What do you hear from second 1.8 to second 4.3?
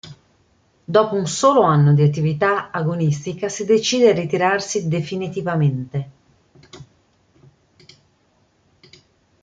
di attività agonistica si decide a